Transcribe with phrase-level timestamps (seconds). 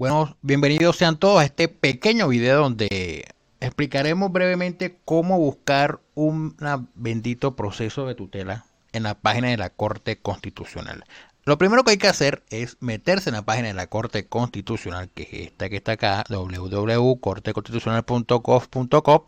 [0.00, 3.26] Bueno, bienvenidos sean todos a este pequeño video donde
[3.60, 6.56] explicaremos brevemente cómo buscar un
[6.94, 11.04] bendito proceso de tutela en la página de la Corte Constitucional.
[11.44, 15.10] Lo primero que hay que hacer es meterse en la página de la Corte Constitucional,
[15.14, 19.20] que es esta que está acá, www.corteconstitucional.gov.com.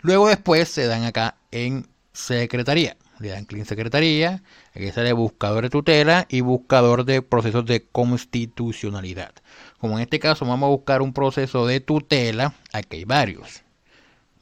[0.00, 2.96] Luego después se dan acá en Secretaría.
[3.18, 4.42] Le dan clic en Secretaría,
[4.74, 9.32] aquí sale buscador de tutela y buscador de procesos de constitucionalidad.
[9.78, 13.62] Como en este caso vamos a buscar un proceso de tutela, aquí hay varios.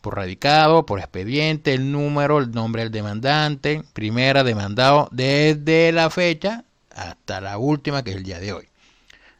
[0.02, 6.64] Por radicado, por expediente, el número, el nombre del demandante, primera demandado desde la fecha
[6.94, 8.68] hasta la última que es el día de hoy.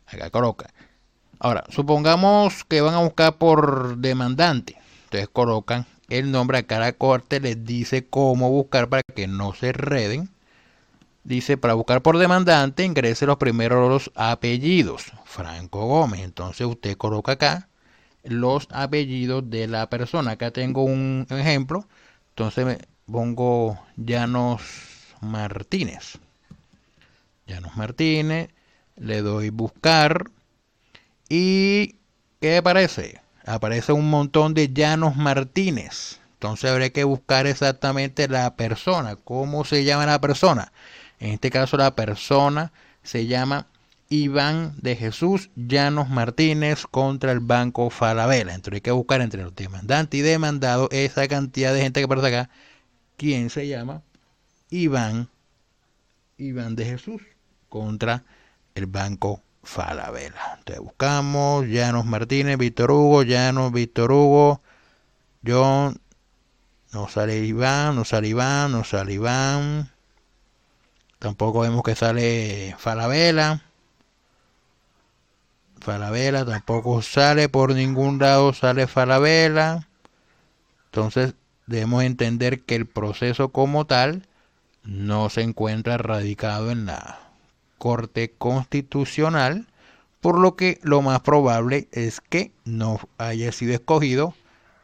[0.06, 0.72] Acá coloca.
[1.38, 4.78] Ahora, supongamos que van a buscar por demandante.
[5.04, 9.72] Entonces colocan el nombre acá la corte, les dice cómo buscar para que no se
[9.72, 10.30] reden.
[11.24, 15.12] Dice, para buscar por demandante, ingrese los primeros los apellidos.
[15.24, 16.20] Franco Gómez.
[16.20, 17.68] Entonces usted coloca acá
[18.22, 20.32] los apellidos de la persona.
[20.32, 21.84] Acá tengo un ejemplo.
[22.28, 22.78] Entonces me
[23.10, 24.62] pongo Llanos
[25.20, 26.18] Martínez.
[27.46, 28.50] Llanos Martínez,
[28.96, 30.30] le doy buscar
[31.28, 31.96] y
[32.40, 33.20] ¿qué aparece?
[33.44, 36.20] Aparece un montón de Llanos Martínez.
[36.46, 39.16] Entonces habría que buscar exactamente la persona.
[39.16, 40.72] ¿Cómo se llama la persona?
[41.18, 42.70] En este caso la persona
[43.02, 43.66] se llama
[44.10, 48.54] Iván de Jesús Llanos Martínez contra el Banco Falabella.
[48.54, 52.28] Entonces hay que buscar entre los demandantes y demandados esa cantidad de gente que aparece
[52.28, 52.50] acá.
[53.16, 54.02] ¿Quién se llama?
[54.70, 55.28] Iván,
[56.38, 57.22] Iván de Jesús
[57.68, 58.22] contra
[58.76, 60.58] el Banco Falabella.
[60.58, 64.62] Entonces buscamos Llanos Martínez, Víctor Hugo, Llanos, Víctor Hugo,
[65.44, 65.98] John,
[66.96, 69.90] no sale Iván, no sale Iván, no sale Iván.
[71.18, 73.60] Tampoco vemos que sale Falabella.
[75.78, 79.86] Falabella tampoco sale por ningún lado, sale Falabella.
[80.86, 81.34] Entonces
[81.66, 84.26] debemos entender que el proceso como tal
[84.82, 87.18] no se encuentra radicado en la
[87.76, 89.66] Corte Constitucional,
[90.22, 94.32] por lo que lo más probable es que no haya sido escogido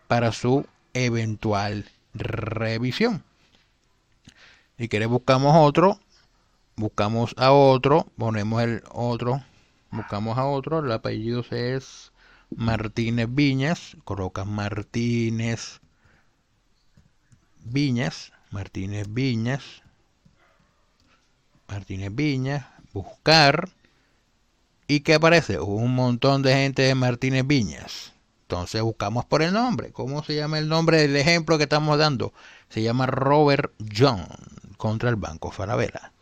[0.08, 3.24] para su eventual revisión.
[4.78, 5.98] Si quiere buscamos otro,
[6.76, 9.44] buscamos a otro, ponemos el otro,
[9.90, 12.12] buscamos a otro, el apellido es
[12.50, 15.80] Martínez Viñas, coloca Martínez
[17.64, 19.82] Viñas, Martínez Viñas,
[21.68, 23.68] Martínez Viñas, buscar
[24.86, 28.11] y que aparece un montón de gente de Martínez Viñas.
[28.52, 29.92] Entonces buscamos por el nombre.
[29.92, 32.34] ¿Cómo se llama el nombre del ejemplo que estamos dando?
[32.68, 34.26] Se llama Robert John
[34.76, 36.12] contra el Banco Falabella.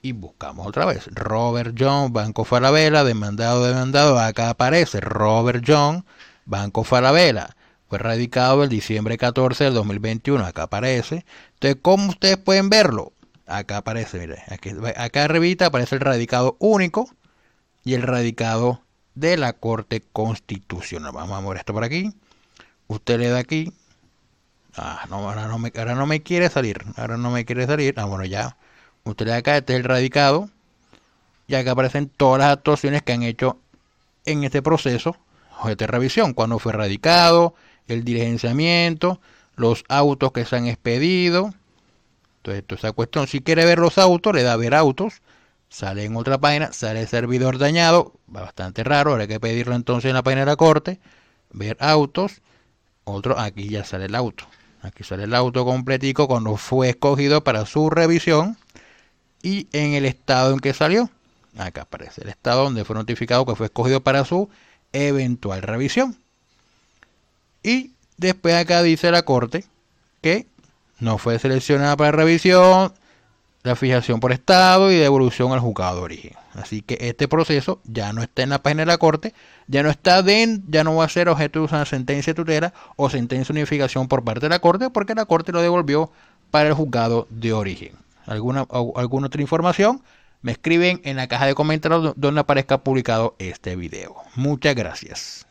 [0.00, 1.08] Y buscamos otra vez.
[1.12, 4.20] Robert John, Banco Falabella, demandado, demandado.
[4.20, 6.04] Acá aparece Robert John,
[6.44, 7.56] Banco Falabella.
[7.88, 10.46] Fue radicado el diciembre 14 del 2021.
[10.46, 11.26] Acá aparece.
[11.54, 13.12] Entonces, ¿cómo ustedes pueden verlo?
[13.48, 17.10] Acá aparece, mire, aquí, acá arribita aparece el radicado único
[17.82, 18.80] y el radicado
[19.14, 21.12] de la Corte Constitucional.
[21.12, 22.12] Vamos a mover esto por aquí.
[22.88, 23.72] Usted le da aquí.
[24.76, 26.84] Ah, no, ahora no me, ahora no me quiere salir.
[26.96, 27.94] Ahora no me quiere salir.
[27.98, 28.56] Ah, bueno, ya.
[29.04, 30.50] Usted le da acá, este es el radicado.
[31.46, 33.58] Y acá aparecen todas las actuaciones que han hecho
[34.24, 35.16] en este proceso
[35.64, 36.32] de revisión.
[36.32, 37.54] Cuando fue radicado,
[37.88, 39.20] el diligenciamiento,
[39.56, 41.52] los autos que se han expedido,
[42.42, 45.20] entonces, esa cuestión, si quiere ver los autos, le da ver autos,
[45.70, 50.14] sale en otra página, sale el servidor dañado, bastante raro, hay que pedirlo entonces en
[50.14, 51.00] la página de la corte,
[51.52, 52.42] ver autos,
[53.04, 54.44] otro, aquí ya sale el auto,
[54.82, 58.58] aquí sale el auto completico cuando fue escogido para su revisión
[59.42, 61.08] y en el estado en que salió,
[61.56, 64.50] acá aparece el estado donde fue notificado que fue escogido para su
[64.92, 66.16] eventual revisión.
[67.62, 69.64] Y después acá dice la corte
[70.20, 70.46] que
[70.98, 72.92] no fue seleccionada para revisión,
[73.62, 76.32] la fijación por estado y devolución al juzgado de origen.
[76.54, 79.34] Así que este proceso ya no está en la página de la corte,
[79.66, 82.72] ya no está dentro, ya no va a ser objeto de una sentencia de tutela
[82.96, 86.10] o sentencia de unificación por parte de la corte porque la corte lo devolvió
[86.50, 87.92] para el juzgado de origen.
[88.26, 90.02] ¿Alguna, alguna otra información?
[90.42, 94.16] Me escriben en la caja de comentarios donde aparezca publicado este video.
[94.36, 95.49] Muchas gracias.